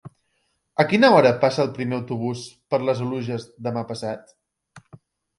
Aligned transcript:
A 0.83 0.85
quina 0.91 1.09
hora 1.17 1.33
passa 1.43 1.59
el 1.63 1.69
primer 1.75 1.95
autobús 1.97 2.45
per 2.73 2.79
les 2.85 3.03
Oluges 3.09 3.45
demà 3.67 3.83
passat? 3.91 4.33